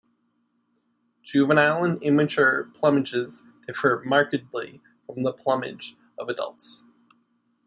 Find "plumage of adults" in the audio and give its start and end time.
5.31-6.87